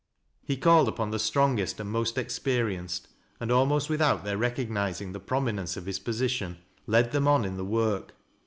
[0.43, 3.07] He called upon the strongest and most experienced,
[3.39, 7.65] and almost without their recognizing the prominence of his position, led them on in the
[7.65, 8.13] work.